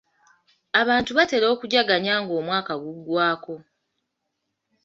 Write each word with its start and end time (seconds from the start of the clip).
Abantu 0.81 1.11
batera 1.17 1.45
okujaganya 1.53 2.13
ng'omwaka 2.21 2.73
guggwako. 2.83 3.55